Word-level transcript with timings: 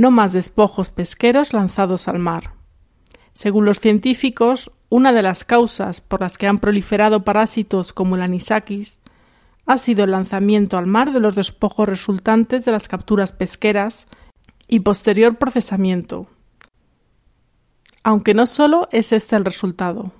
no 0.00 0.10
más 0.10 0.32
despojos 0.32 0.88
pesqueros 0.88 1.52
lanzados 1.52 2.08
al 2.08 2.18
mar. 2.18 2.54
Según 3.34 3.66
los 3.66 3.80
científicos, 3.80 4.72
una 4.88 5.12
de 5.12 5.22
las 5.22 5.44
causas 5.44 6.00
por 6.00 6.22
las 6.22 6.38
que 6.38 6.46
han 6.46 6.58
proliferado 6.58 7.22
parásitos 7.22 7.92
como 7.92 8.16
el 8.16 8.22
anisakis 8.22 8.98
ha 9.66 9.76
sido 9.76 10.04
el 10.04 10.12
lanzamiento 10.12 10.78
al 10.78 10.86
mar 10.86 11.12
de 11.12 11.20
los 11.20 11.34
despojos 11.34 11.86
resultantes 11.86 12.64
de 12.64 12.72
las 12.72 12.88
capturas 12.88 13.32
pesqueras 13.32 14.06
y 14.68 14.80
posterior 14.80 15.36
procesamiento. 15.36 16.28
Aunque 18.02 18.32
no 18.32 18.46
solo 18.46 18.88
es 18.92 19.12
este 19.12 19.36
el 19.36 19.44
resultado. 19.44 20.12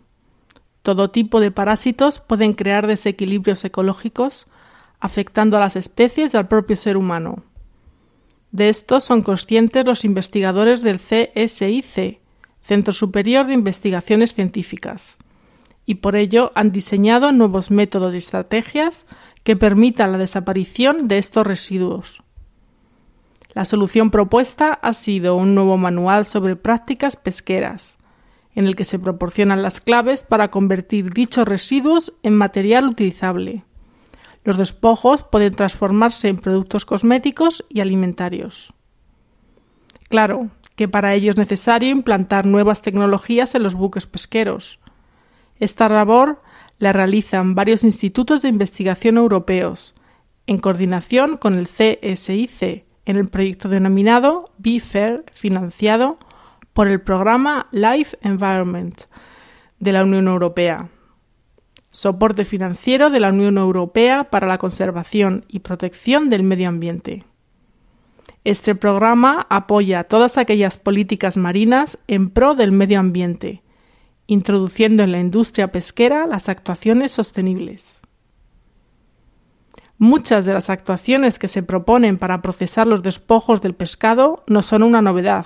Todo 0.83 1.11
tipo 1.11 1.41
de 1.41 1.53
parásitos 1.53 2.21
pueden 2.21 2.53
crear 2.53 2.87
desequilibrios 2.87 3.65
ecológicos 3.65 4.47
afectando 5.01 5.57
a 5.57 5.61
las 5.61 5.75
especies 5.75 6.35
y 6.35 6.37
al 6.37 6.49
propio 6.49 6.77
ser 6.77 6.99
humano. 6.99 7.45
De 8.53 8.69
esto 8.69 9.01
son 9.01 9.23
conscientes 9.23 9.87
los 9.87 10.05
investigadores 10.05 10.83
del 10.83 10.98
CSIC, 10.98 12.20
Centro 12.62 12.92
Superior 12.92 13.47
de 13.47 13.55
Investigaciones 13.55 14.34
Científicas, 14.34 15.19
y 15.87 15.97
por 15.97 16.16
ello 16.16 16.52
han 16.55 16.73
diseñado 16.73 17.33
nuevos 17.33 17.70
métodos 17.70 18.15
y 18.15 18.19
estrategias 18.19 19.06
que 19.45 19.56
permitan 19.56 20.12
la 20.12 20.19
desaparición 20.19 21.09
de 21.09 21.19
estos 21.19 21.47
residuos. 21.47 22.23
La 23.55 23.65
solución 23.65 24.11
propuesta 24.11 24.73
ha 24.73 24.92
sido 24.92 25.37
un 25.37 25.55
nuevo 25.55 25.77
manual 25.77 26.25
sobre 26.25 26.56
prácticas 26.56 27.17
pesqueras, 27.17 27.98
en 28.55 28.67
el 28.67 28.77
que 28.77 28.84
se 28.84 28.98
proporcionan 28.98 29.62
las 29.62 29.80
claves 29.80 30.25
para 30.25 30.51
convertir 30.51 31.12
dichos 31.12 31.47
residuos 31.47 32.12
en 32.23 32.34
material 32.34 32.87
utilizable. 32.87 33.64
Los 34.43 34.57
despojos 34.57 35.23
pueden 35.23 35.55
transformarse 35.55 36.29
en 36.29 36.39
productos 36.39 36.87
cosméticos 36.87 37.65
y 37.69 37.81
alimentarios. 37.81 38.73
Claro 40.09 40.51
que 40.77 40.89
para 40.89 41.15
ello 41.15 41.31
es 41.31 41.37
necesario 41.37 41.91
implantar 41.91 42.47
nuevas 42.47 42.81
tecnologías 42.81 43.55
en 43.55 43.62
los 43.62 43.75
buques 43.75 44.06
pesqueros. 44.06 44.81
Esta 45.59 45.89
labor 45.89 46.41
la 46.79 46.92
realizan 46.95 47.55
varios 47.55 47.84
institutos 47.84 48.41
de 48.41 48.48
investigación 48.48 49.19
europeos, 49.19 49.95
en 50.47 50.59
coordinación 50.59 51.36
con 51.36 51.55
el 51.55 51.69
CSIC, 51.69 52.86
en 53.05 53.17
el 53.17 53.29
proyecto 53.29 53.69
denominado 53.69 54.53
BFAIR, 54.57 55.25
financiado 55.33 56.19
por 56.73 56.89
el 56.89 57.03
programa 57.03 57.67
Life 57.73 58.17
Environment 58.23 59.03
de 59.79 59.92
la 59.92 60.03
Unión 60.03 60.29
Europea 60.29 60.89
soporte 61.91 62.44
financiero 62.44 63.10
de 63.10 63.20
la 63.20 63.30
Unión 63.30 63.58
Europea 63.58 64.24
para 64.24 64.46
la 64.46 64.58
conservación 64.58 65.44
y 65.48 65.60
protección 65.60 66.30
del 66.30 66.42
medio 66.42 66.69
ambiente. 66.69 67.24
Este 68.44 68.74
programa 68.74 69.46
apoya 69.50 70.05
todas 70.05 70.38
aquellas 70.38 70.78
políticas 70.78 71.36
marinas 71.36 71.98
en 72.06 72.30
pro 72.30 72.55
del 72.55 72.72
medio 72.72 72.98
ambiente, 72.98 73.62
introduciendo 74.27 75.02
en 75.02 75.12
la 75.12 75.20
industria 75.20 75.72
pesquera 75.72 76.27
las 76.27 76.48
actuaciones 76.48 77.12
sostenibles. 77.12 78.00
Muchas 79.98 80.46
de 80.46 80.55
las 80.55 80.70
actuaciones 80.70 81.38
que 81.38 81.48
se 81.48 81.62
proponen 81.62 82.16
para 82.16 82.41
procesar 82.41 82.86
los 82.86 83.02
despojos 83.02 83.61
del 83.61 83.74
pescado 83.74 84.44
no 84.46 84.62
son 84.62 84.83
una 84.83 85.02
novedad. 85.02 85.44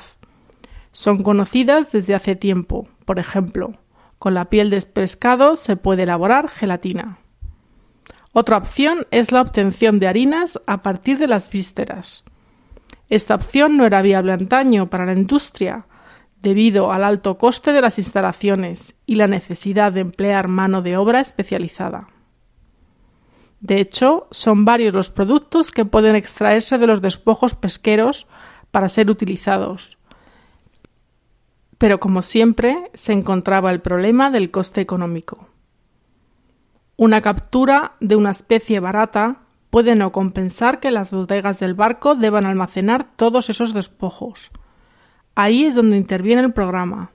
Son 0.92 1.24
conocidas 1.24 1.90
desde 1.90 2.14
hace 2.14 2.36
tiempo, 2.36 2.86
por 3.04 3.18
ejemplo, 3.18 3.72
con 4.18 4.34
la 4.34 4.50
piel 4.50 4.70
de 4.70 4.80
pescado 4.82 5.56
se 5.56 5.76
puede 5.76 6.04
elaborar 6.04 6.48
gelatina. 6.48 7.18
Otra 8.32 8.56
opción 8.56 9.06
es 9.10 9.30
la 9.30 9.40
obtención 9.40 10.00
de 10.00 10.08
harinas 10.08 10.60
a 10.66 10.82
partir 10.82 11.18
de 11.18 11.28
las 11.28 11.50
vísceras. 11.50 12.24
Esta 13.08 13.34
opción 13.34 13.76
no 13.76 13.86
era 13.86 14.02
viable 14.02 14.32
antaño 14.32 14.90
para 14.90 15.06
la 15.06 15.12
industria, 15.12 15.86
debido 16.42 16.92
al 16.92 17.04
alto 17.04 17.38
coste 17.38 17.72
de 17.72 17.80
las 17.80 17.98
instalaciones 17.98 18.94
y 19.06 19.14
la 19.14 19.26
necesidad 19.26 19.92
de 19.92 20.00
emplear 20.00 20.48
mano 20.48 20.82
de 20.82 20.96
obra 20.96 21.20
especializada. 21.20 22.08
De 23.60 23.80
hecho, 23.80 24.28
son 24.30 24.66
varios 24.66 24.92
los 24.92 25.10
productos 25.10 25.70
que 25.70 25.86
pueden 25.86 26.16
extraerse 26.16 26.76
de 26.76 26.86
los 26.86 27.00
despojos 27.00 27.54
pesqueros 27.54 28.26
para 28.70 28.90
ser 28.90 29.10
utilizados, 29.10 29.96
pero 31.78 32.00
como 32.00 32.22
siempre 32.22 32.90
se 32.94 33.12
encontraba 33.12 33.70
el 33.70 33.80
problema 33.80 34.30
del 34.30 34.50
coste 34.50 34.80
económico. 34.80 35.48
Una 36.96 37.20
captura 37.22 37.94
de 38.00 38.16
una 38.16 38.30
especie 38.30 38.78
barata 38.80 39.40
puede 39.70 39.96
no 39.96 40.12
compensar 40.12 40.78
que 40.78 40.92
las 40.92 41.10
bodegas 41.10 41.58
del 41.58 41.74
barco 41.74 42.14
deban 42.14 42.46
almacenar 42.46 43.16
todos 43.16 43.50
esos 43.50 43.74
despojos. 43.74 44.52
Ahí 45.34 45.64
es 45.64 45.74
donde 45.74 45.96
interviene 45.96 46.42
el 46.42 46.52
programa. 46.52 47.10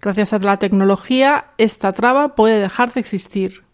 Gracias 0.00 0.32
a 0.32 0.38
la 0.38 0.58
tecnología, 0.58 1.46
esta 1.58 1.92
traba 1.92 2.36
puede 2.36 2.60
dejar 2.60 2.92
de 2.92 3.00
existir. 3.00 3.64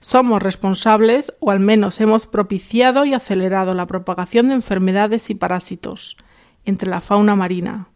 Somos 0.00 0.40
responsables, 0.40 1.32
o 1.40 1.50
al 1.50 1.58
menos 1.58 2.00
hemos 2.00 2.28
propiciado 2.28 3.04
y 3.04 3.14
acelerado 3.14 3.74
la 3.74 3.86
propagación 3.86 4.48
de 4.48 4.54
enfermedades 4.54 5.28
y 5.28 5.34
parásitos 5.34 6.16
entre 6.64 6.88
la 6.88 7.00
fauna 7.00 7.34
marina. 7.34 7.88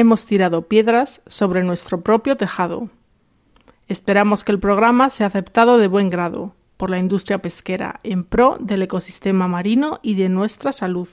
Hemos 0.00 0.24
tirado 0.24 0.66
piedras 0.66 1.20
sobre 1.26 1.62
nuestro 1.62 2.00
propio 2.00 2.38
tejado. 2.38 2.88
Esperamos 3.86 4.44
que 4.44 4.52
el 4.52 4.58
programa 4.58 5.10
sea 5.10 5.26
aceptado 5.26 5.76
de 5.76 5.88
buen 5.88 6.08
grado 6.08 6.54
por 6.78 6.88
la 6.88 6.98
industria 6.98 7.42
pesquera 7.42 8.00
en 8.02 8.24
pro 8.24 8.56
del 8.60 8.80
ecosistema 8.80 9.46
marino 9.46 10.00
y 10.02 10.14
de 10.14 10.30
nuestra 10.30 10.72
salud. 10.72 11.06